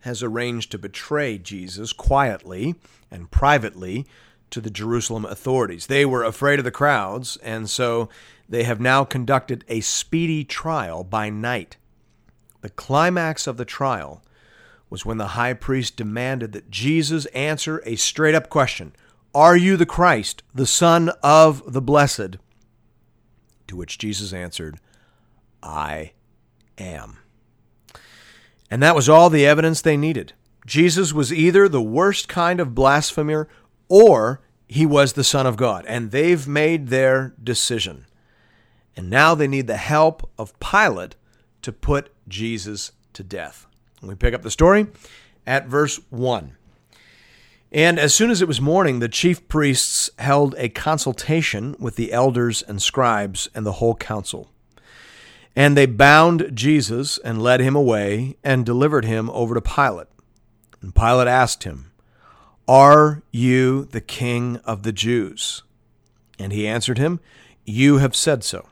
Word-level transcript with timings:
has 0.00 0.22
arranged 0.22 0.70
to 0.72 0.78
betray 0.78 1.38
Jesus 1.38 1.92
quietly 1.92 2.74
and 3.10 3.30
privately 3.30 4.06
to 4.50 4.60
the 4.60 4.70
Jerusalem 4.70 5.24
authorities. 5.24 5.86
They 5.86 6.04
were 6.04 6.24
afraid 6.24 6.58
of 6.58 6.64
the 6.64 6.70
crowds, 6.70 7.36
and 7.38 7.70
so 7.70 8.08
they 8.48 8.64
have 8.64 8.80
now 8.80 9.04
conducted 9.04 9.64
a 9.68 9.80
speedy 9.80 10.44
trial 10.44 11.04
by 11.04 11.30
night. 11.30 11.76
The 12.60 12.70
climax 12.70 13.46
of 13.46 13.56
the 13.56 13.64
trial 13.64 14.22
was 14.90 15.06
when 15.06 15.18
the 15.18 15.28
high 15.28 15.54
priest 15.54 15.96
demanded 15.96 16.52
that 16.52 16.70
Jesus 16.70 17.26
answer 17.26 17.80
a 17.86 17.96
straight 17.96 18.34
up 18.34 18.48
question 18.48 18.92
Are 19.34 19.56
you 19.56 19.76
the 19.76 19.86
Christ, 19.86 20.42
the 20.52 20.66
Son 20.66 21.10
of 21.22 21.72
the 21.72 21.80
Blessed? 21.80 22.36
To 23.68 23.76
which 23.76 23.98
Jesus 23.98 24.32
answered, 24.32 24.78
I 25.62 26.12
am. 26.76 27.19
And 28.70 28.82
that 28.82 28.94
was 28.94 29.08
all 29.08 29.30
the 29.30 29.46
evidence 29.46 29.80
they 29.80 29.96
needed. 29.96 30.32
Jesus 30.66 31.12
was 31.12 31.32
either 31.32 31.68
the 31.68 31.82
worst 31.82 32.28
kind 32.28 32.60
of 32.60 32.74
blasphemer 32.74 33.48
or 33.88 34.40
he 34.68 34.86
was 34.86 35.14
the 35.14 35.24
Son 35.24 35.46
of 35.46 35.56
God. 35.56 35.84
And 35.86 36.12
they've 36.12 36.46
made 36.46 36.88
their 36.88 37.34
decision. 37.42 38.06
And 38.96 39.10
now 39.10 39.34
they 39.34 39.48
need 39.48 39.66
the 39.66 39.76
help 39.76 40.30
of 40.38 40.58
Pilate 40.60 41.16
to 41.62 41.72
put 41.72 42.12
Jesus 42.28 42.92
to 43.14 43.24
death. 43.24 43.66
And 44.00 44.08
we 44.08 44.14
pick 44.14 44.34
up 44.34 44.42
the 44.42 44.50
story 44.50 44.86
at 45.46 45.66
verse 45.66 46.00
1. 46.10 46.56
And 47.72 47.98
as 47.98 48.14
soon 48.14 48.30
as 48.30 48.42
it 48.42 48.48
was 48.48 48.60
morning, 48.60 48.98
the 48.98 49.08
chief 49.08 49.46
priests 49.48 50.10
held 50.18 50.54
a 50.58 50.68
consultation 50.68 51.76
with 51.78 51.96
the 51.96 52.12
elders 52.12 52.62
and 52.62 52.82
scribes 52.82 53.48
and 53.54 53.64
the 53.64 53.72
whole 53.72 53.94
council. 53.94 54.50
And 55.56 55.76
they 55.76 55.86
bound 55.86 56.52
Jesus 56.54 57.18
and 57.18 57.42
led 57.42 57.60
him 57.60 57.74
away 57.74 58.36
and 58.44 58.64
delivered 58.64 59.04
him 59.04 59.28
over 59.30 59.54
to 59.54 59.60
Pilate. 59.60 60.06
And 60.80 60.94
Pilate 60.94 61.28
asked 61.28 61.64
him, 61.64 61.90
Are 62.68 63.22
you 63.30 63.84
the 63.86 64.00
king 64.00 64.56
of 64.58 64.82
the 64.82 64.92
Jews? 64.92 65.62
And 66.38 66.52
he 66.52 66.66
answered 66.66 66.98
him, 66.98 67.20
You 67.64 67.98
have 67.98 68.16
said 68.16 68.44
so. 68.44 68.68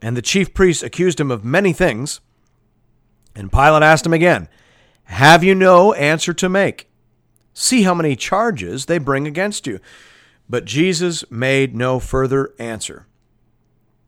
And 0.00 0.16
the 0.16 0.22
chief 0.22 0.54
priests 0.54 0.82
accused 0.82 1.20
him 1.20 1.30
of 1.30 1.44
many 1.44 1.72
things. 1.72 2.20
And 3.34 3.52
Pilate 3.52 3.82
asked 3.82 4.06
him 4.06 4.12
again, 4.12 4.48
Have 5.04 5.44
you 5.44 5.54
no 5.54 5.92
answer 5.92 6.32
to 6.34 6.48
make? 6.48 6.88
See 7.52 7.82
how 7.82 7.94
many 7.94 8.16
charges 8.16 8.86
they 8.86 8.98
bring 8.98 9.26
against 9.26 9.66
you. 9.66 9.80
But 10.48 10.64
Jesus 10.64 11.28
made 11.30 11.74
no 11.74 12.00
further 12.00 12.54
answer, 12.58 13.06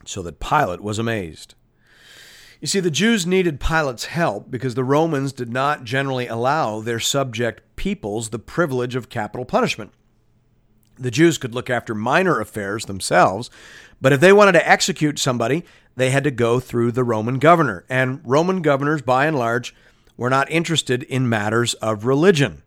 so 0.04 0.22
that 0.22 0.40
Pilate 0.40 0.80
was 0.80 0.98
amazed. 0.98 1.54
You 2.60 2.66
see, 2.66 2.80
the 2.80 2.90
Jews 2.90 3.26
needed 3.26 3.58
Pilate's 3.58 4.04
help 4.06 4.50
because 4.50 4.74
the 4.74 4.84
Romans 4.84 5.32
did 5.32 5.50
not 5.50 5.84
generally 5.84 6.26
allow 6.26 6.80
their 6.80 7.00
subject 7.00 7.62
peoples 7.76 8.28
the 8.28 8.38
privilege 8.38 8.94
of 8.94 9.08
capital 9.08 9.46
punishment. 9.46 9.92
The 10.98 11.10
Jews 11.10 11.38
could 11.38 11.54
look 11.54 11.70
after 11.70 11.94
minor 11.94 12.38
affairs 12.38 12.84
themselves, 12.84 13.48
but 13.98 14.12
if 14.12 14.20
they 14.20 14.34
wanted 14.34 14.52
to 14.52 14.68
execute 14.68 15.18
somebody, 15.18 15.64
they 15.96 16.10
had 16.10 16.24
to 16.24 16.30
go 16.30 16.60
through 16.60 16.92
the 16.92 17.04
Roman 17.04 17.38
governor. 17.38 17.86
And 17.88 18.20
Roman 18.24 18.60
governors, 18.60 19.00
by 19.00 19.24
and 19.24 19.38
large, 19.38 19.74
were 20.18 20.28
not 20.28 20.50
interested 20.50 21.02
in 21.04 21.30
matters 21.30 21.72
of 21.74 22.04
religion. 22.04 22.62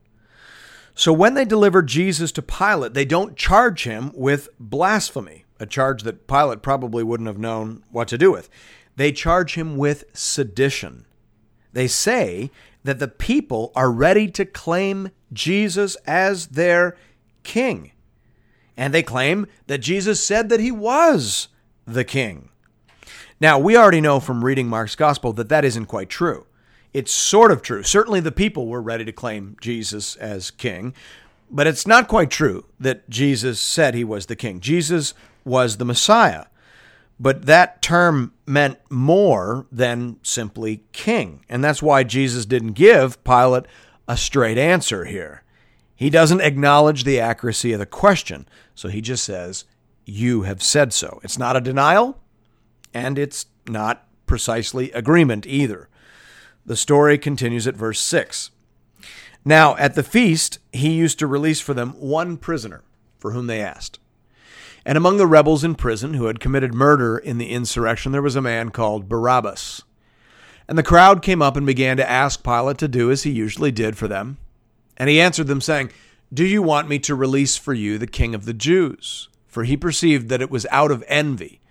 So 0.95 1.13
when 1.13 1.35
they 1.35 1.45
delivered 1.45 1.85
Jesus 1.85 2.31
to 2.31 2.41
Pilate, 2.41 2.95
they 2.95 3.05
don't 3.05 3.37
charge 3.37 3.83
him 3.83 4.11
with 4.15 4.49
blasphemy, 4.59 5.45
a 5.59 5.67
charge 5.67 6.01
that 6.01 6.25
Pilate 6.27 6.63
probably 6.63 7.03
wouldn't 7.03 7.27
have 7.27 7.37
known 7.37 7.83
what 7.91 8.07
to 8.07 8.17
do 8.17 8.31
with. 8.31 8.49
They 8.95 9.11
charge 9.11 9.55
him 9.55 9.77
with 9.77 10.05
sedition. 10.13 11.05
They 11.71 11.87
say 11.87 12.51
that 12.83 12.99
the 12.99 13.07
people 13.07 13.71
are 13.75 13.91
ready 13.91 14.29
to 14.31 14.45
claim 14.45 15.09
Jesus 15.31 15.95
as 16.05 16.47
their 16.47 16.95
king. 17.43 17.91
And 18.77 18.93
they 18.93 19.03
claim 19.03 19.47
that 19.67 19.79
Jesus 19.79 20.23
said 20.23 20.49
that 20.49 20.59
he 20.59 20.71
was 20.71 21.47
the 21.85 22.03
king. 22.03 22.49
Now, 23.39 23.59
we 23.59 23.75
already 23.75 24.01
know 24.01 24.19
from 24.19 24.45
reading 24.45 24.67
Mark's 24.67 24.95
gospel 24.95 25.33
that 25.33 25.49
that 25.49 25.65
isn't 25.65 25.87
quite 25.87 26.09
true. 26.09 26.45
It's 26.93 27.11
sort 27.11 27.51
of 27.51 27.61
true. 27.61 27.83
Certainly, 27.83 28.21
the 28.21 28.31
people 28.31 28.67
were 28.67 28.81
ready 28.81 29.03
to 29.05 29.11
claim 29.11 29.57
Jesus 29.59 30.15
as 30.17 30.51
king, 30.51 30.93
but 31.49 31.67
it's 31.67 31.87
not 31.87 32.07
quite 32.07 32.29
true 32.29 32.65
that 32.79 33.09
Jesus 33.09 33.59
said 33.59 33.95
he 33.95 34.03
was 34.03 34.27
the 34.27 34.35
king. 34.35 34.59
Jesus 34.59 35.13
was 35.43 35.77
the 35.77 35.85
Messiah. 35.85 36.45
But 37.19 37.45
that 37.45 37.81
term 37.81 38.33
meant 38.45 38.79
more 38.89 39.67
than 39.71 40.17
simply 40.23 40.83
king. 40.91 41.45
And 41.47 41.63
that's 41.63 41.81
why 41.81 42.03
Jesus 42.03 42.45
didn't 42.45 42.73
give 42.73 43.23
Pilate 43.23 43.65
a 44.07 44.17
straight 44.17 44.57
answer 44.57 45.05
here. 45.05 45.43
He 45.95 46.09
doesn't 46.09 46.41
acknowledge 46.41 47.03
the 47.03 47.19
accuracy 47.19 47.71
of 47.71 47.79
the 47.79 47.85
question. 47.85 48.47
So 48.75 48.89
he 48.89 48.99
just 48.99 49.23
says, 49.23 49.65
You 50.05 50.41
have 50.41 50.61
said 50.61 50.91
so. 50.91 51.19
It's 51.23 51.37
not 51.37 51.55
a 51.55 51.61
denial, 51.61 52.19
and 52.93 53.17
it's 53.17 53.45
not 53.67 54.07
precisely 54.25 54.91
agreement 54.91 55.45
either. 55.45 55.87
The 56.65 56.75
story 56.75 57.17
continues 57.17 57.67
at 57.67 57.75
verse 57.75 57.99
6. 57.99 58.51
Now, 59.45 59.75
at 59.75 59.95
the 59.95 60.03
feast, 60.03 60.59
he 60.71 60.91
used 60.91 61.19
to 61.19 61.27
release 61.27 61.59
for 61.59 61.73
them 61.73 61.91
one 61.91 62.37
prisoner 62.37 62.83
for 63.19 63.31
whom 63.31 63.47
they 63.47 63.61
asked. 63.61 63.99
And 64.85 64.97
among 64.97 65.17
the 65.17 65.27
rebels 65.27 65.63
in 65.63 65.75
prison 65.75 66.15
who 66.15 66.25
had 66.25 66.39
committed 66.39 66.73
murder 66.73 67.17
in 67.17 67.37
the 67.37 67.49
insurrection, 67.49 68.11
there 68.11 68.21
was 68.21 68.35
a 68.35 68.41
man 68.41 68.69
called 68.69 69.07
Barabbas. 69.07 69.83
And 70.67 70.77
the 70.77 70.83
crowd 70.83 71.21
came 71.21 71.41
up 71.41 71.55
and 71.55 71.65
began 71.65 71.97
to 71.97 72.09
ask 72.09 72.43
Pilate 72.43 72.77
to 72.79 72.87
do 72.87 73.11
as 73.11 73.23
he 73.23 73.31
usually 73.31 73.71
did 73.71 73.97
for 73.97 74.07
them. 74.07 74.37
And 74.97 75.09
he 75.09 75.21
answered 75.21 75.47
them, 75.47 75.61
saying, 75.61 75.91
Do 76.33 76.45
you 76.45 76.61
want 76.61 76.89
me 76.89 76.99
to 76.99 77.15
release 77.15 77.57
for 77.57 77.73
you 77.73 77.97
the 77.97 78.07
king 78.07 78.35
of 78.35 78.45
the 78.45 78.53
Jews? 78.53 79.29
For 79.47 79.63
he 79.63 79.77
perceived 79.77 80.29
that 80.29 80.41
it 80.41 80.51
was 80.51 80.65
out 80.71 80.91
of 80.91 81.03
envy 81.07 81.61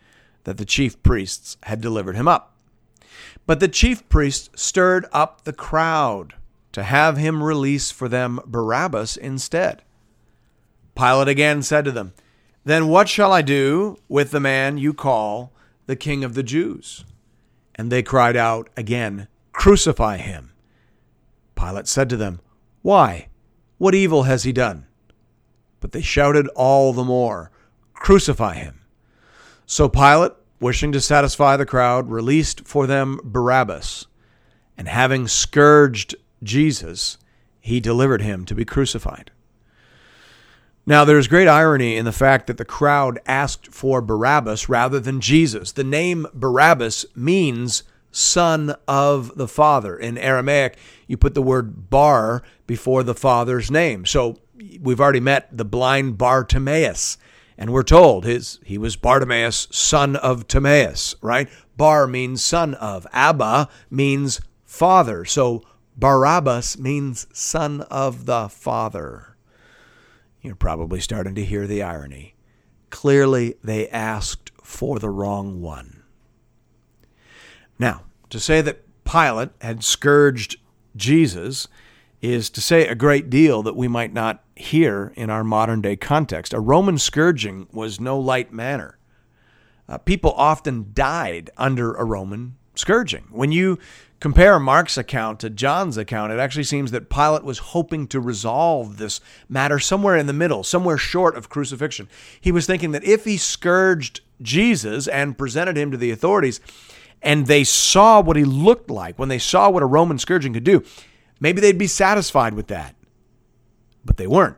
that 0.45 0.57
the 0.57 0.65
chief 0.65 1.03
priests 1.03 1.57
had 1.65 1.81
delivered 1.81 2.17
him 2.17 2.29
up. 2.29 2.57
But 3.47 3.61
the 3.61 3.69
chief 3.69 4.09
priests 4.09 4.51
stirred 4.61 5.07
up 5.13 5.45
the 5.45 5.53
crowd 5.53 6.35
to 6.73 6.83
have 6.83 7.17
him 7.17 7.43
release 7.43 7.91
for 7.91 8.09
them 8.09 8.41
Barabbas 8.47 9.17
instead. 9.17 9.83
Pilate 10.97 11.29
again 11.29 11.63
said 11.63 11.85
to 11.85 11.93
them, 11.93 12.13
then 12.65 12.89
what 12.89 13.09
shall 13.09 13.33
I 13.33 13.43
do 13.43 13.99
with 14.09 14.31
the 14.31 14.41
man 14.41 14.79
you 14.79 14.95
call 14.95 15.53
the 15.87 15.97
King 15.97 16.23
of 16.23 16.35
the 16.35 16.43
Jews? 16.43 17.05
And 17.75 17.91
they 17.91 18.03
cried 18.03 18.37
out 18.37 18.71
again, 18.77 19.29
Crucify 19.53 20.19
him. 20.19 20.53
Pilate 21.57 21.89
said 21.89 22.09
to 22.11 22.17
them, 22.17 22.41
Why? 22.83 23.29
What 23.79 23.95
evil 23.95 24.25
has 24.25 24.45
he 24.45 24.53
done? 24.53 24.87
But 25.81 25.93
they 25.93 26.03
shouted 26.03 26.47
all 26.55 26.93
the 26.93 27.05
more, 27.05 27.51
Crucify 27.95 28.55
him. 28.55 28.81
So 29.67 29.89
Pilate, 29.89 30.33
wishing 30.61 30.93
to 30.93 31.01
satisfy 31.01 31.57
the 31.57 31.67
crowd, 31.67 32.11
released 32.11 32.67
for 32.67 32.87
them 32.87 33.19
Barabbas, 33.25 34.07
and 34.79 34.87
having 34.87 35.27
scourged 35.27 36.15
Jesus, 36.43 37.19
he 37.61 37.81
delivered 37.81 38.23
him 38.23 38.45
to 38.47 38.55
be 38.55 38.65
crucified. 38.65 39.32
Now, 40.85 41.05
there's 41.05 41.29
great 41.29 41.47
irony 41.47 41.97
in 41.97 42.05
the 42.05 42.13
fact 42.13 42.49
that 42.49 42.57
the 42.57 42.65
crowd 42.65 43.21
asked 43.25 43.69
for 43.69 44.01
Barabbas 44.01 44.69
rather 44.69 44.99
than 44.99 45.21
Jesus. 45.21 45.71
The 45.71 45.85
name 45.85 46.27
Barabbas 46.35 47.07
means 47.15 47.85
son 48.11 48.75
of 48.89 49.37
the 49.37 49.47
father. 49.47 49.97
In 49.97 50.19
Aramaic, 50.19 50.77
you 51.07 51.17
put 51.17 51.35
the 51.35 51.43
word 51.43 51.89
bar 51.89 52.43
before 52.67 53.05
the 53.05 53.15
father's 53.15 53.71
name. 53.71 54.05
So 54.05 54.39
we've 54.81 55.01
already 55.01 55.21
met 55.21 55.57
the 55.57 55.65
blind 55.65 56.19
Bartimaeus, 56.19 57.17
and 57.57 57.73
we're 57.73 57.85
told 57.85 58.25
his 58.25 58.59
he 58.65 58.77
was 58.77 58.97
Bartimaeus, 58.97 59.69
son 59.71 60.17
of 60.17 60.49
Timaeus, 60.49 61.15
right? 61.23 61.49
Bar 61.77 62.09
means 62.09 62.43
son 62.43 62.75
of. 62.75 63.07
Abba 63.13 63.69
means 63.89 64.41
father. 64.65 65.25
So 65.25 65.63
Barabbas 65.97 66.77
means 66.77 67.29
son 67.33 67.83
of 67.83 68.27
the 68.27 68.49
father. 68.49 69.32
You're 70.43 70.57
probably 70.57 70.99
starting 71.01 71.37
to 71.37 71.45
hear 71.45 71.69
the 71.69 71.83
irony. 71.83 72.35
Clearly, 72.91 73.55
they 73.63 73.89
asked 73.89 74.51
for 74.63 74.99
the 74.99 75.09
wrong 75.09 75.61
one. 75.63 76.03
Now, 77.79 78.03
to 78.31 78.41
say 78.41 78.61
that 78.61 78.85
Pilate 79.05 79.51
had 79.61 79.85
scourged 79.85 80.57
Jesus 80.97 81.69
is 82.21 82.51
to 82.51 82.61
say 82.61 82.87
a 82.87 82.95
great 82.95 83.31
deal 83.31 83.63
that 83.63 83.77
we 83.77 83.89
might 83.89 84.13
not 84.13 84.43
hear 84.57 85.13
in 85.17 85.31
our 85.31 85.45
modern 85.45 85.81
day 85.81 85.97
context. 85.97 86.53
A 86.53 86.61
Roman 86.61 86.99
scourging 86.99 87.69
was 87.73 88.01
no 88.01 88.19
light 88.19 88.53
matter. 88.53 88.99
Uh, 89.89 89.99
people 89.99 90.33
often 90.33 90.91
died 90.93 91.51
under 91.57 91.95
a 91.95 92.05
Roman 92.05 92.57
scourging. 92.75 93.25
When 93.31 93.53
you 93.53 93.79
compare 94.21 94.59
Mark's 94.61 94.97
account 94.97 95.41
to 95.41 95.51
John's 95.51 95.97
account, 95.97 96.33
it 96.33 96.39
actually 96.39 96.65
seems 96.65 96.93
that 96.93 97.11
Pilate 97.11 97.45
was 97.45 97.59
hoping 97.59 98.07
to 98.09 98.21
resolve 98.21 98.97
this 98.97 99.21
matter 99.49 99.79
somewhere 99.79 100.17
in 100.17 100.27
the 100.27 100.33
middle, 100.33 100.63
somewhere 100.63 100.97
short 100.97 101.37
of 101.37 101.49
crucifixion. 101.49 102.09
He 102.41 102.53
was 102.53 102.67
thinking 102.67 102.93
that 102.93 103.05
if 103.05 103.25
he 103.25 103.37
scourged 103.37 104.21
Jesus 104.41 105.09
and 105.09 105.37
presented 105.37 105.77
him 105.77 105.91
to 105.91 105.97
the 105.97 106.11
authorities, 106.11 106.61
and 107.21 107.47
they 107.47 107.65
saw 107.65 108.21
what 108.21 108.37
he 108.37 108.45
looked 108.45 108.91
like, 108.91 109.19
when 109.19 109.29
they 109.29 109.39
saw 109.39 109.71
what 109.71 109.83
a 109.83 109.87
Roman 109.87 110.19
scourging 110.19 110.53
could 110.53 110.65
do, 110.65 110.85
maybe 111.41 111.61
they'd 111.61 111.79
be 111.79 111.87
satisfied 111.87 112.55
with 112.55 112.69
that. 112.69 112.95
But 114.05 114.17
they 114.17 114.27
weren't. 114.27 114.57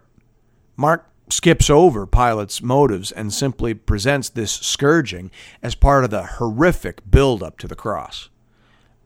Mark 0.77 1.11
skips 1.35 1.69
over 1.69 2.07
Pilate's 2.07 2.63
motives 2.63 3.11
and 3.11 3.33
simply 3.33 3.75
presents 3.75 4.29
this 4.29 4.53
scourging 4.53 5.31
as 5.63 5.75
part 5.75 6.05
of 6.05 6.11
the 6.11 6.25
horrific 6.25 7.11
buildup 7.11 7.59
to 7.59 7.69
the 7.69 7.75
cross. 7.75 8.29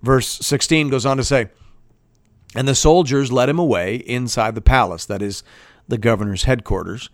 Verse 0.02 0.28
16 0.28 0.90
goes 0.90 1.06
on 1.06 1.16
to 1.16 1.24
say, 1.24 1.48
And 2.54 2.68
the 2.68 2.74
soldiers 2.74 3.32
led 3.32 3.48
him 3.48 3.58
away 3.58 3.96
inside 3.96 4.54
the 4.54 4.60
palace, 4.60 5.04
that 5.06 5.22
is, 5.22 5.42
the 5.88 5.98
governor's 5.98 6.44
headquarters. 6.44 7.10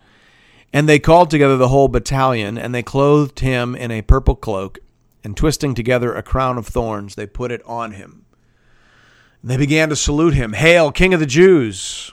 And 0.72 0.88
they 0.88 0.99
called 0.99 1.31
together 1.31 1.56
the 1.56 1.69
whole 1.69 1.88
battalion, 1.88 2.58
and 2.58 2.75
they 2.75 2.82
clothed 2.82 3.40
him 3.40 3.76
in 3.76 3.90
a 3.90 4.02
purple 4.02 4.34
cloak, 4.34 4.81
and 5.22 5.37
twisting 5.37 5.75
together 5.75 6.14
a 6.14 6.22
crown 6.22 6.58
of 6.58 6.66
thorns, 6.66 7.14
they 7.14 7.26
put 7.26 7.52
it 7.52 7.62
on 7.64 7.93
him. 7.93 8.26
And 9.40 9.50
they 9.50 9.56
began 9.56 9.88
to 9.90 9.96
salute 9.96 10.34
him, 10.34 10.55
Hail, 10.55 10.90
King 10.90 11.14
of 11.14 11.20
the 11.20 11.26
Jews! 11.26 12.12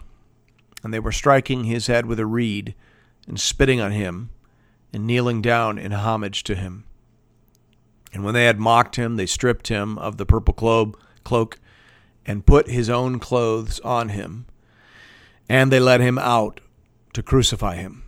And 0.83 0.93
they 0.93 0.99
were 0.99 1.11
striking 1.11 1.63
his 1.63 1.87
head 1.87 2.05
with 2.05 2.19
a 2.19 2.25
reed, 2.25 2.75
and 3.27 3.39
spitting 3.39 3.79
on 3.79 3.91
him, 3.91 4.29
and 4.93 5.07
kneeling 5.07 5.41
down 5.41 5.77
in 5.77 5.91
homage 5.91 6.43
to 6.43 6.55
him. 6.55 6.83
And 8.13 8.25
when 8.25 8.33
they 8.33 8.45
had 8.45 8.59
mocked 8.59 8.97
him, 8.97 9.15
they 9.15 9.25
stripped 9.25 9.69
him 9.69 9.97
of 9.97 10.17
the 10.17 10.25
purple 10.25 10.53
cloak 11.23 11.59
and 12.25 12.45
put 12.45 12.69
his 12.69 12.89
own 12.89 13.19
clothes 13.19 13.79
on 13.81 14.09
him. 14.09 14.45
And 15.47 15.71
they 15.71 15.79
led 15.79 16.01
him 16.01 16.17
out 16.17 16.59
to 17.13 17.23
crucify 17.23 17.75
him. 17.75 18.03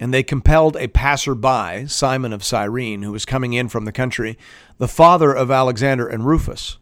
And 0.00 0.12
they 0.12 0.22
compelled 0.22 0.76
a 0.76 0.88
passer-by, 0.88 1.86
Simon 1.86 2.32
of 2.32 2.44
Cyrene, 2.44 3.02
who 3.02 3.12
was 3.12 3.24
coming 3.24 3.52
in 3.52 3.68
from 3.68 3.84
the 3.84 3.92
country, 3.92 4.38
the 4.78 4.88
father 4.88 5.32
of 5.32 5.50
Alexander 5.50 6.06
and 6.06 6.26
Rufus, 6.26 6.78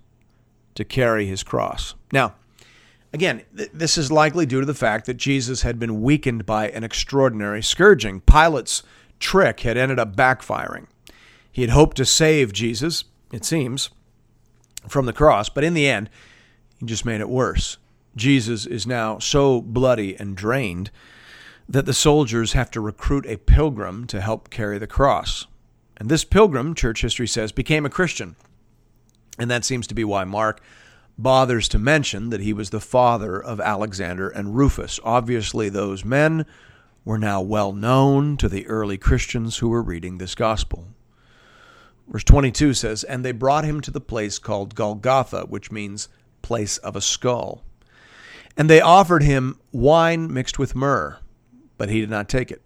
to 0.75 0.85
carry 0.85 1.27
his 1.27 1.43
cross. 1.43 1.95
Now, 2.13 2.35
again, 3.15 3.43
th- 3.57 3.71
this 3.73 3.97
is 3.97 4.11
likely 4.13 4.45
due 4.45 4.61
to 4.61 4.67
the 4.67 4.75
fact 4.75 5.07
that 5.07 5.15
Jesus 5.15 5.63
had 5.63 5.79
been 5.79 6.03
weakened 6.03 6.45
by 6.45 6.69
an 6.69 6.83
extraordinary 6.85 7.63
scourging. 7.63 8.21
Pilate's 8.21 8.83
trick 9.21 9.61
had 9.61 9.77
ended 9.77 10.01
up 10.01 10.17
backfiring. 10.17 10.89
He 11.51 11.63
had 11.63 11.71
hoped 11.71 11.97
to 11.99 12.05
save 12.05 12.53
Jesus, 12.53 13.05
it 13.33 13.45
seems, 13.45 13.91
from 14.89 15.07
the 15.07 15.13
cross, 15.13 15.49
but 15.49 15.63
in 15.63 15.75
the 15.75 15.89
end, 15.89 16.11
he 16.81 16.87
just 16.87 17.07
made 17.07 17.21
it 17.21 17.29
worse. 17.29 17.79
Jesus 18.17 18.67
is 18.67 18.87
now 18.87 19.21
so 19.21 19.61
bloody 19.63 20.17
and 20.17 20.37
drained 20.37 20.91
that 21.69 21.87
the 21.87 21.95
soldiers 21.95 22.53
have 22.53 22.71
to 22.73 22.81
recruit 22.81 23.25
a 23.27 23.39
pilgrim 23.39 24.07
to 24.09 24.21
help 24.21 24.51
carry 24.51 24.79
the 24.79 24.87
cross. 24.89 25.47
And 25.97 26.09
this 26.09 26.25
pilgrim, 26.25 26.75
church 26.75 27.03
history 27.03 27.29
says, 27.29 27.53
became 27.53 27.87
a 27.87 27.91
Christian. 27.91 28.35
And 29.39 29.49
that 29.51 29.65
seems 29.65 29.87
to 29.87 29.95
be 29.95 30.05
why 30.05 30.25
Mark 30.25 30.61
bothers 31.17 31.69
to 31.69 31.79
mention 31.79 32.31
that 32.31 32.41
he 32.41 32.53
was 32.53 32.71
the 32.71 32.81
father 32.81 33.43
of 33.43 33.61
Alexander 33.61 34.29
and 34.29 34.57
Rufus. 34.57 34.99
Obviously, 35.05 35.69
those 35.69 36.05
men 36.05 36.47
were 37.05 37.19
now 37.19 37.41
well 37.41 37.73
known 37.73 38.37
to 38.39 38.49
the 38.49 38.67
early 38.67 38.99
Christians 38.99 39.59
who 39.59 39.69
were 39.69 39.83
reading 39.83 40.19
this 40.19 40.35
gospel. 40.35 40.89
Verse 42.09 42.25
22 42.25 42.75
says, 42.75 43.05
And 43.05 43.25
they 43.25 43.33
brought 43.33 43.65
him 43.65 43.81
to 43.83 43.91
the 43.91 44.01
place 44.01 44.39
called 44.39 44.75
Golgotha, 44.75 45.47
which 45.49 45.71
means 45.73 46.09
place 46.43 46.79
of 46.79 46.97
a 46.97 47.01
skull. 47.01 47.63
And 48.57 48.69
they 48.69 48.81
offered 48.81 49.23
him 49.23 49.59
wine 49.73 50.33
mixed 50.33 50.59
with 50.59 50.75
myrrh, 50.75 51.19
but 51.77 51.89
he 51.89 52.01
did 52.01 52.11
not 52.11 52.29
take 52.29 52.51
it. 52.51 52.63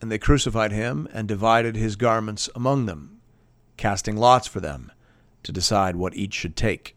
And 0.00 0.10
they 0.10 0.18
crucified 0.18 0.72
him 0.72 1.08
and 1.12 1.28
divided 1.28 1.76
his 1.76 1.96
garments 1.96 2.48
among 2.54 2.86
them, 2.86 3.20
casting 3.76 4.16
lots 4.16 4.46
for 4.46 4.60
them 4.60 4.92
to 5.42 5.52
decide 5.52 5.96
what 5.96 6.14
each 6.14 6.34
should 6.34 6.56
take. 6.56 6.96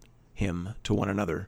him 0.41 0.75
to 0.83 0.93
one 0.93 1.07
another, 1.07 1.47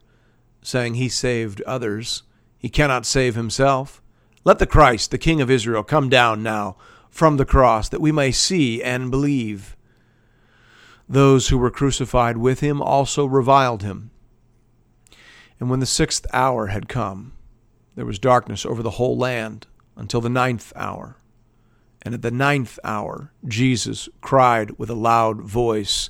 saying, 0.62 0.96
He 0.96 1.10
saved 1.10 1.62
others, 1.64 2.24
he 2.58 2.70
cannot 2.70 3.06
save 3.06 3.36
himself. 3.36 4.02
Let 4.46 4.60
the 4.60 4.66
Christ, 4.66 5.12
the 5.12 5.18
King 5.18 5.42
of 5.42 5.52
Israel, 5.52 5.84
come 5.84 6.08
down 6.08 6.42
now 6.42 6.78
from 7.10 7.36
the 7.36 7.46
cross, 7.46 7.90
that 7.90 8.02
we 8.02 8.14
may 8.14 8.32
see 8.32 8.82
and 8.82 9.12
believe. 9.12 9.76
Those 11.10 11.50
who 11.50 11.58
were 11.58 11.70
crucified 11.70 12.38
with 12.38 12.62
him 12.62 12.82
also 12.82 13.26
reviled 13.26 13.84
him. 13.84 14.12
And 15.60 15.70
when 15.70 15.80
the 15.80 15.86
sixth 15.86 16.26
hour 16.34 16.68
had 16.68 16.90
come, 16.90 17.34
there 17.96 18.06
was 18.06 18.18
darkness 18.18 18.66
over 18.66 18.82
the 18.82 18.92
whole 18.92 19.18
land 19.18 19.68
until 19.96 20.22
the 20.22 20.30
ninth 20.30 20.74
hour. 20.76 21.18
And 22.02 22.14
at 22.14 22.22
the 22.22 22.32
ninth 22.32 22.80
hour, 22.84 23.32
Jesus 23.48 24.10
cried 24.22 24.78
with 24.78 24.90
a 24.90 24.96
loud 24.96 25.42
voice, 25.42 26.10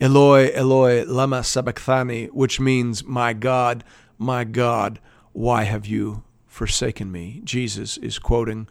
Eloi, 0.00 0.52
Eloi, 0.54 1.04
lama 1.04 1.42
sabachthani, 1.42 2.26
which 2.26 2.60
means, 2.60 3.04
My 3.04 3.32
God, 3.32 3.82
my 4.16 4.44
God, 4.44 5.00
why 5.32 5.64
have 5.64 5.86
you 5.86 6.22
forsaken 6.46 7.10
me? 7.10 7.40
Jesus 7.42 7.96
is 7.96 8.20
quoting 8.20 8.68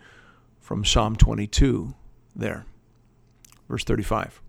from 0.62 0.86
Psalm 0.86 1.18
22 1.18 1.94
there, 2.34 2.66
verse 3.68 3.84
35. 3.84 4.42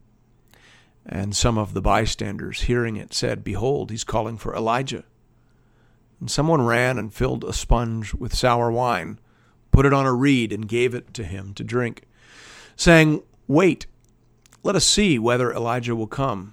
And 1.04 1.34
some 1.34 1.58
of 1.58 1.74
the 1.74 1.82
bystanders, 1.82 2.62
hearing 2.62 2.96
it, 2.96 3.12
said, 3.12 3.42
Behold, 3.42 3.90
he's 3.90 4.04
calling 4.04 4.36
for 4.36 4.54
Elijah. 4.54 5.02
And 6.20 6.30
someone 6.30 6.64
ran 6.64 6.96
and 6.96 7.12
filled 7.12 7.42
a 7.42 7.52
sponge 7.52 8.14
with 8.14 8.36
sour 8.36 8.70
wine, 8.70 9.18
put 9.72 9.84
it 9.84 9.92
on 9.92 10.06
a 10.06 10.14
reed, 10.14 10.52
and 10.52 10.68
gave 10.68 10.94
it 10.94 11.12
to 11.14 11.24
him 11.24 11.54
to 11.54 11.64
drink, 11.64 12.02
saying, 12.76 13.24
Wait, 13.48 13.86
let 14.62 14.76
us 14.76 14.84
see 14.84 15.18
whether 15.18 15.52
Elijah 15.52 15.96
will 15.96 16.06
come 16.06 16.52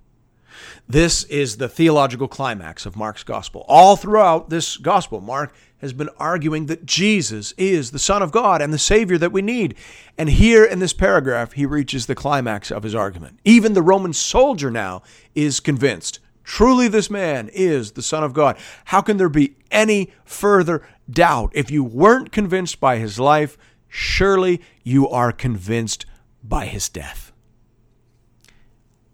This 0.91 1.23
is 1.23 1.55
the 1.55 1.69
theological 1.69 2.27
climax 2.27 2.85
of 2.85 2.97
Mark's 2.97 3.23
gospel. 3.23 3.63
All 3.69 3.95
throughout 3.95 4.49
this 4.49 4.75
gospel, 4.75 5.21
Mark 5.21 5.53
has 5.77 5.93
been 5.93 6.09
arguing 6.17 6.65
that 6.65 6.85
Jesus 6.85 7.53
is 7.53 7.91
the 7.91 7.97
Son 7.97 8.21
of 8.21 8.33
God 8.33 8.61
and 8.61 8.73
the 8.73 8.77
Savior 8.77 9.17
that 9.19 9.31
we 9.31 9.41
need. 9.41 9.75
And 10.17 10.29
here 10.29 10.65
in 10.65 10.79
this 10.79 10.91
paragraph, 10.91 11.53
he 11.53 11.65
reaches 11.65 12.07
the 12.07 12.13
climax 12.13 12.73
of 12.73 12.83
his 12.83 12.93
argument. 12.93 13.39
Even 13.45 13.71
the 13.71 13.81
Roman 13.81 14.11
soldier 14.11 14.69
now 14.69 15.01
is 15.33 15.61
convinced 15.61 16.19
truly 16.43 16.89
this 16.89 17.09
man 17.09 17.49
is 17.53 17.93
the 17.93 18.01
Son 18.01 18.25
of 18.25 18.33
God. 18.33 18.57
How 18.83 18.99
can 18.99 19.15
there 19.15 19.29
be 19.29 19.55
any 19.71 20.11
further 20.25 20.85
doubt? 21.09 21.51
If 21.53 21.71
you 21.71 21.85
weren't 21.85 22.33
convinced 22.33 22.81
by 22.81 22.97
his 22.97 23.17
life, 23.17 23.57
surely 23.87 24.59
you 24.83 25.07
are 25.07 25.31
convinced 25.31 26.05
by 26.43 26.65
his 26.65 26.89
death. 26.89 27.30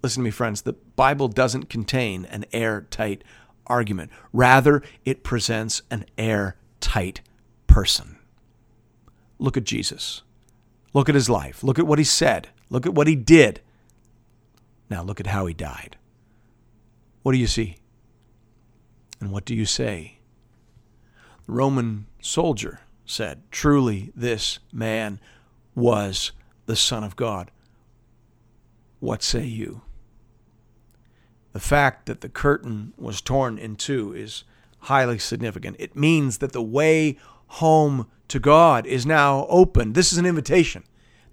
Listen 0.07 0.21
to 0.21 0.23
me, 0.23 0.31
friends. 0.31 0.61
The 0.61 0.71
Bible 0.71 1.27
doesn't 1.27 1.69
contain 1.69 2.23
an 2.23 2.45
airtight 2.53 3.25
argument. 3.65 4.09
Rather, 4.31 4.81
it 5.03 5.21
presents 5.21 5.81
an 5.91 6.05
airtight 6.17 7.19
person. 7.67 8.15
Look 9.37 9.57
at 9.57 9.65
Jesus, 9.65 10.21
Look 10.93 11.09
at 11.09 11.15
his 11.15 11.29
life. 11.29 11.61
Look 11.61 11.77
at 11.77 11.85
what 11.85 11.99
he 11.99 12.05
said. 12.05 12.47
Look 12.69 12.85
at 12.85 12.93
what 12.93 13.07
he 13.07 13.17
did. 13.17 13.59
Now 14.89 15.03
look 15.03 15.19
at 15.19 15.27
how 15.27 15.45
he 15.45 15.53
died. 15.53 15.97
What 17.23 17.33
do 17.33 17.37
you 17.37 17.45
see? 17.45 17.75
And 19.19 19.29
what 19.29 19.43
do 19.43 19.53
you 19.53 19.65
say? 19.65 20.19
The 21.47 21.51
Roman 21.51 22.05
soldier 22.21 22.79
said, 23.05 23.43
Truly, 23.51 24.13
this 24.15 24.59
man 24.71 25.19
was 25.75 26.31
the 26.65 26.77
Son 26.77 27.03
of 27.03 27.17
God. 27.17 27.51
What 29.01 29.21
say 29.21 29.43
you? 29.43 29.81
The 31.53 31.59
fact 31.59 32.05
that 32.05 32.21
the 32.21 32.29
curtain 32.29 32.93
was 32.97 33.21
torn 33.21 33.57
in 33.57 33.75
two 33.75 34.13
is 34.13 34.43
highly 34.81 35.19
significant. 35.19 35.75
It 35.79 35.95
means 35.95 36.37
that 36.39 36.53
the 36.53 36.61
way 36.61 37.17
home 37.47 38.07
to 38.27 38.39
God 38.39 38.85
is 38.85 39.05
now 39.05 39.45
open. 39.49 39.93
This 39.93 40.11
is 40.11 40.17
an 40.17 40.25
invitation. 40.25 40.83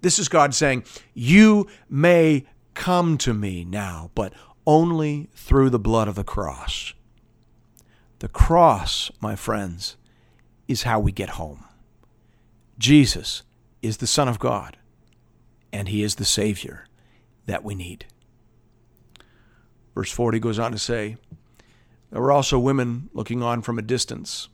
This 0.01 0.19
is 0.19 0.29
God 0.29 0.53
saying, 0.53 0.83
You 1.13 1.67
may 1.89 2.45
come 2.73 3.17
to 3.19 3.33
me 3.33 3.65
now, 3.65 4.11
but 4.15 4.33
only 4.65 5.29
through 5.35 5.69
the 5.69 5.79
blood 5.79 6.07
of 6.07 6.15
the 6.15 6.23
cross. 6.23 6.93
The 8.19 8.27
cross, 8.27 9.11
my 9.19 9.35
friends, 9.35 9.97
is 10.67 10.83
how 10.83 10.99
we 10.99 11.11
get 11.11 11.29
home. 11.31 11.65
Jesus 12.77 13.43
is 13.81 13.97
the 13.97 14.07
Son 14.07 14.27
of 14.27 14.39
God, 14.39 14.77
and 15.71 15.87
He 15.87 16.03
is 16.03 16.15
the 16.15 16.25
Savior 16.25 16.85
that 17.45 17.63
we 17.63 17.75
need. 17.75 18.05
Verse 19.95 20.11
40 20.11 20.39
goes 20.39 20.59
on 20.59 20.73
to 20.73 20.77
say, 20.77 21.17
There 22.11 22.21
were 22.21 22.31
also 22.31 22.59
women 22.59 23.09
looking 23.13 23.41
on 23.41 23.61
from 23.61 23.79
a 23.79 23.81
distance, 23.81 24.49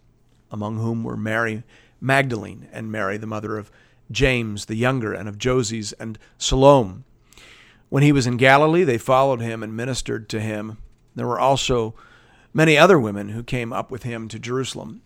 among 0.52 0.78
whom 0.78 1.04
were 1.04 1.18
Mary 1.18 1.64
Magdalene 2.00 2.68
and 2.72 2.92
Mary, 2.92 3.18
the 3.18 3.28
mother 3.28 3.58
of 3.58 3.72
James 4.10 4.66
the 4.66 4.76
younger, 4.76 5.14
and 5.14 5.28
of 5.28 5.38
Joses 5.38 5.94
and 5.94 6.18
Salome. 6.38 7.04
When 7.90 8.04
he 8.04 8.12
was 8.12 8.28
in 8.28 8.38
Galilee, 8.38 8.84
they 8.84 8.98
followed 8.98 9.42
him 9.42 9.62
and 9.64 9.76
ministered 9.76 10.30
to 10.30 10.40
him. 10.40 10.78
There 11.16 11.28
were 11.28 11.40
also 11.40 11.96
many 12.54 12.78
other 12.78 13.00
women 13.00 13.30
who 13.30 13.44
came 13.44 13.74
up 13.74 13.92
with 13.92 14.04
him 14.04 14.28
to 14.30 14.40
Jerusalem. 14.40 15.02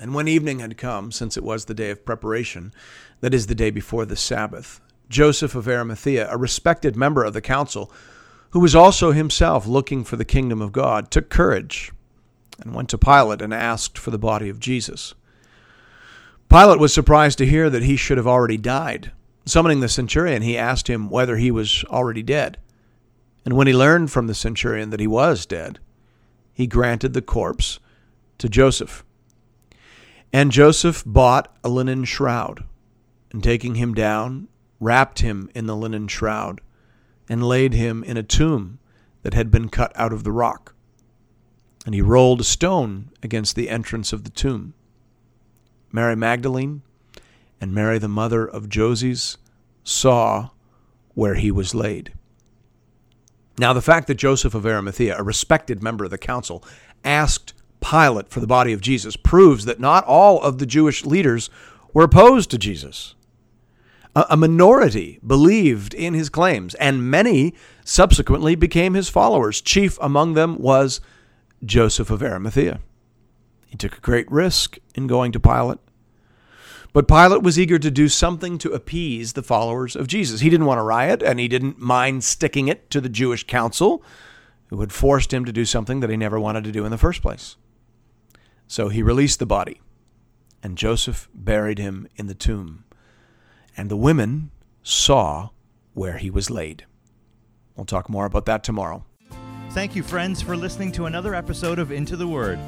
And 0.00 0.14
when 0.14 0.28
evening 0.28 0.60
had 0.60 0.76
come, 0.76 1.10
since 1.10 1.36
it 1.36 1.42
was 1.42 1.64
the 1.64 1.74
day 1.74 1.90
of 1.90 2.04
preparation, 2.04 2.72
that 3.20 3.34
is 3.34 3.46
the 3.46 3.54
day 3.54 3.70
before 3.70 4.06
the 4.06 4.16
Sabbath, 4.16 4.80
Joseph 5.08 5.54
of 5.54 5.66
Arimathea, 5.66 6.28
a 6.30 6.36
respected 6.36 6.94
member 6.94 7.24
of 7.24 7.32
the 7.32 7.40
council, 7.40 7.92
who 8.50 8.60
was 8.60 8.74
also 8.74 9.12
himself 9.12 9.66
looking 9.66 10.04
for 10.04 10.16
the 10.16 10.24
kingdom 10.24 10.62
of 10.62 10.72
God, 10.72 11.10
took 11.10 11.28
courage 11.28 11.92
and 12.60 12.74
went 12.74 12.88
to 12.90 12.98
Pilate 12.98 13.42
and 13.42 13.54
asked 13.54 13.98
for 13.98 14.10
the 14.10 14.18
body 14.18 14.48
of 14.48 14.60
Jesus. 14.60 15.14
Pilate 16.48 16.80
was 16.80 16.94
surprised 16.94 17.38
to 17.38 17.46
hear 17.46 17.68
that 17.68 17.82
he 17.82 17.96
should 17.96 18.16
have 18.16 18.26
already 18.26 18.56
died. 18.56 19.12
Summoning 19.44 19.80
the 19.80 19.88
centurion, 19.88 20.42
he 20.42 20.56
asked 20.56 20.88
him 20.88 21.10
whether 21.10 21.36
he 21.36 21.50
was 21.50 21.84
already 21.84 22.22
dead. 22.22 22.58
And 23.44 23.54
when 23.54 23.66
he 23.66 23.72
learned 23.74 24.10
from 24.10 24.26
the 24.26 24.34
centurion 24.34 24.90
that 24.90 25.00
he 25.00 25.06
was 25.06 25.46
dead, 25.46 25.78
he 26.52 26.66
granted 26.66 27.12
the 27.12 27.22
corpse 27.22 27.78
to 28.38 28.48
Joseph. 28.48 29.04
And 30.32 30.52
Joseph 30.52 31.02
bought 31.06 31.54
a 31.62 31.68
linen 31.68 32.04
shroud, 32.04 32.64
and 33.32 33.42
taking 33.42 33.76
him 33.76 33.94
down, 33.94 34.48
wrapped 34.80 35.20
him 35.20 35.50
in 35.54 35.66
the 35.66 35.76
linen 35.76 36.08
shroud, 36.08 36.60
and 37.28 37.46
laid 37.46 37.74
him 37.74 38.02
in 38.04 38.16
a 38.16 38.22
tomb 38.22 38.78
that 39.22 39.34
had 39.34 39.50
been 39.50 39.68
cut 39.68 39.92
out 39.94 40.12
of 40.12 40.24
the 40.24 40.32
rock. 40.32 40.74
And 41.84 41.94
he 41.94 42.02
rolled 42.02 42.40
a 42.40 42.44
stone 42.44 43.10
against 43.22 43.56
the 43.56 43.68
entrance 43.68 44.12
of 44.12 44.24
the 44.24 44.30
tomb. 44.30 44.74
Mary 45.92 46.16
Magdalene 46.16 46.82
and 47.60 47.72
Mary, 47.74 47.98
the 47.98 48.08
mother 48.08 48.46
of 48.46 48.68
Joses, 48.68 49.38
saw 49.84 50.50
where 51.14 51.34
he 51.34 51.50
was 51.50 51.74
laid. 51.74 52.12
Now, 53.58 53.72
the 53.72 53.82
fact 53.82 54.06
that 54.06 54.14
Joseph 54.14 54.54
of 54.54 54.64
Arimathea, 54.64 55.18
a 55.18 55.22
respected 55.22 55.82
member 55.82 56.04
of 56.04 56.10
the 56.10 56.18
council, 56.18 56.62
asked 57.04 57.54
Pilate 57.80 58.28
for 58.28 58.40
the 58.40 58.46
body 58.46 58.72
of 58.72 58.80
Jesus 58.80 59.16
proves 59.16 59.64
that 59.64 59.80
not 59.80 60.04
all 60.04 60.40
of 60.42 60.58
the 60.58 60.66
Jewish 60.66 61.04
leaders 61.04 61.50
were 61.92 62.04
opposed 62.04 62.50
to 62.50 62.58
Jesus. 62.58 63.14
A 64.28 64.36
minority 64.36 65.20
believed 65.24 65.94
in 65.94 66.14
his 66.14 66.28
claims, 66.28 66.74
and 66.76 67.10
many 67.10 67.54
subsequently 67.84 68.54
became 68.54 68.94
his 68.94 69.08
followers. 69.08 69.60
Chief 69.60 69.98
among 70.00 70.34
them 70.34 70.58
was 70.58 71.00
Joseph 71.64 72.10
of 72.10 72.22
Arimathea. 72.22 72.80
He 73.66 73.76
took 73.76 73.96
a 73.96 74.00
great 74.00 74.30
risk 74.30 74.78
in 74.94 75.06
going 75.06 75.30
to 75.32 75.40
Pilate. 75.40 75.78
But 76.92 77.06
Pilate 77.06 77.42
was 77.42 77.58
eager 77.58 77.78
to 77.78 77.90
do 77.90 78.08
something 78.08 78.58
to 78.58 78.72
appease 78.72 79.34
the 79.34 79.42
followers 79.42 79.94
of 79.94 80.08
Jesus. 80.08 80.40
He 80.40 80.50
didn't 80.50 80.66
want 80.66 80.78
to 80.78 80.82
riot, 80.82 81.22
and 81.22 81.38
he 81.38 81.46
didn't 81.46 81.78
mind 81.78 82.24
sticking 82.24 82.66
it 82.66 82.90
to 82.90 83.00
the 83.00 83.10
Jewish 83.10 83.44
council, 83.46 84.02
who 84.68 84.80
had 84.80 84.92
forced 84.92 85.32
him 85.32 85.44
to 85.44 85.52
do 85.52 85.64
something 85.64 86.00
that 86.00 86.10
he 86.10 86.16
never 86.16 86.40
wanted 86.40 86.64
to 86.64 86.72
do 86.72 86.84
in 86.84 86.90
the 86.90 86.98
first 86.98 87.22
place. 87.22 87.56
So 88.66 88.88
he 88.88 89.02
released 89.02 89.38
the 89.38 89.46
body, 89.46 89.80
and 90.62 90.78
Joseph 90.78 91.28
buried 91.34 91.78
him 91.78 92.08
in 92.16 92.26
the 92.26 92.34
tomb. 92.34 92.84
And 93.78 93.88
the 93.88 93.96
women 93.96 94.50
saw 94.82 95.50
where 95.94 96.18
he 96.18 96.30
was 96.30 96.50
laid. 96.50 96.84
We'll 97.76 97.86
talk 97.86 98.10
more 98.10 98.26
about 98.26 98.44
that 98.46 98.64
tomorrow. 98.64 99.04
Thank 99.70 99.94
you, 99.94 100.02
friends, 100.02 100.42
for 100.42 100.56
listening 100.56 100.90
to 100.92 101.06
another 101.06 101.32
episode 101.34 101.78
of 101.78 101.92
Into 101.92 102.16
the 102.16 102.26
Word. 102.26 102.58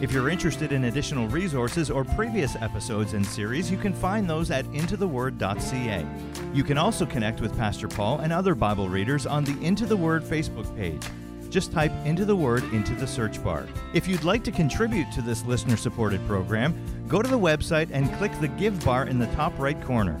If 0.00 0.12
you're 0.12 0.30
interested 0.30 0.72
in 0.72 0.84
additional 0.84 1.26
resources 1.26 1.90
or 1.90 2.04
previous 2.04 2.54
episodes 2.56 3.14
and 3.14 3.26
series, 3.26 3.68
you 3.68 3.78
can 3.78 3.92
find 3.92 4.30
those 4.30 4.52
at 4.52 4.64
intotheword.ca. 4.66 6.06
You 6.54 6.64
can 6.64 6.78
also 6.78 7.04
connect 7.04 7.40
with 7.40 7.56
Pastor 7.58 7.88
Paul 7.88 8.20
and 8.20 8.32
other 8.32 8.54
Bible 8.54 8.88
readers 8.88 9.26
on 9.26 9.44
the 9.44 9.60
Into 9.66 9.86
the 9.86 9.96
Word 9.96 10.22
Facebook 10.22 10.74
page. 10.76 11.02
Just 11.50 11.72
type 11.72 11.90
into 12.04 12.24
the 12.24 12.36
word 12.36 12.62
into 12.72 12.94
the 12.94 13.08
search 13.08 13.42
bar. 13.42 13.66
If 13.92 14.06
you'd 14.06 14.22
like 14.22 14.44
to 14.44 14.52
contribute 14.52 15.10
to 15.10 15.20
this 15.20 15.44
listener 15.44 15.76
supported 15.76 16.24
program, 16.28 16.80
go 17.08 17.22
to 17.22 17.28
the 17.28 17.38
website 17.38 17.88
and 17.90 18.12
click 18.18 18.30
the 18.40 18.46
Give 18.46 18.84
bar 18.84 19.08
in 19.08 19.18
the 19.18 19.26
top 19.34 19.58
right 19.58 19.80
corner. 19.82 20.20